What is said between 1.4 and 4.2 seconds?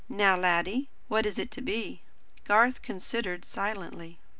to be?" Garth considered silently.